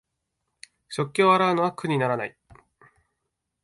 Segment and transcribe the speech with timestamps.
[0.89, 2.35] 食器を洗うのは苦にならない